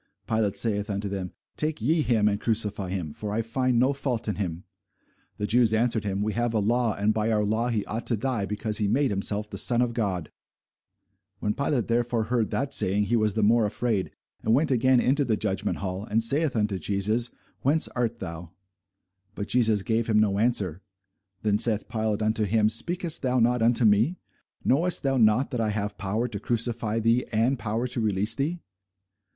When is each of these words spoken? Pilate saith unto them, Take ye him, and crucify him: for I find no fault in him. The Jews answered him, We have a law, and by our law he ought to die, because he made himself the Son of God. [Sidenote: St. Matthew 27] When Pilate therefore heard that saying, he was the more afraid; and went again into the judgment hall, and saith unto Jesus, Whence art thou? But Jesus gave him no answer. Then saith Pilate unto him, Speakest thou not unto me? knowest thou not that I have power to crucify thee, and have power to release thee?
Pilate 0.27 0.57
saith 0.57 0.89
unto 0.89 1.07
them, 1.07 1.31
Take 1.57 1.79
ye 1.79 2.01
him, 2.01 2.27
and 2.27 2.39
crucify 2.41 2.89
him: 2.89 3.13
for 3.13 3.31
I 3.31 3.43
find 3.43 3.77
no 3.77 3.93
fault 3.93 4.27
in 4.27 4.37
him. 4.37 4.63
The 5.37 5.45
Jews 5.45 5.75
answered 5.75 6.05
him, 6.05 6.23
We 6.23 6.33
have 6.33 6.55
a 6.55 6.59
law, 6.59 6.95
and 6.95 7.13
by 7.13 7.31
our 7.31 7.43
law 7.43 7.67
he 7.69 7.85
ought 7.85 8.07
to 8.07 8.17
die, 8.17 8.47
because 8.47 8.79
he 8.79 8.87
made 8.87 9.11
himself 9.11 9.47
the 9.51 9.59
Son 9.59 9.79
of 9.79 9.93
God. 9.93 10.31
[Sidenote: 11.43 11.55
St. 11.55 11.59
Matthew 11.59 11.71
27] 11.71 11.73
When 11.77 11.81
Pilate 11.83 11.87
therefore 11.87 12.23
heard 12.35 12.49
that 12.49 12.73
saying, 12.73 13.03
he 13.03 13.15
was 13.15 13.35
the 13.35 13.43
more 13.43 13.67
afraid; 13.67 14.09
and 14.41 14.55
went 14.55 14.71
again 14.71 14.99
into 14.99 15.23
the 15.23 15.37
judgment 15.37 15.77
hall, 15.77 16.05
and 16.05 16.23
saith 16.23 16.55
unto 16.55 16.79
Jesus, 16.79 17.29
Whence 17.61 17.87
art 17.89 18.17
thou? 18.17 18.53
But 19.35 19.49
Jesus 19.49 19.83
gave 19.83 20.07
him 20.07 20.17
no 20.17 20.39
answer. 20.39 20.81
Then 21.43 21.59
saith 21.59 21.87
Pilate 21.87 22.23
unto 22.23 22.45
him, 22.45 22.69
Speakest 22.69 23.21
thou 23.21 23.37
not 23.39 23.61
unto 23.61 23.85
me? 23.85 24.17
knowest 24.65 25.03
thou 25.03 25.17
not 25.17 25.51
that 25.51 25.61
I 25.61 25.69
have 25.69 25.99
power 25.99 26.27
to 26.27 26.39
crucify 26.39 26.99
thee, 26.99 27.23
and 27.31 27.49
have 27.51 27.59
power 27.59 27.85
to 27.89 28.01
release 28.01 28.33
thee? 28.33 28.61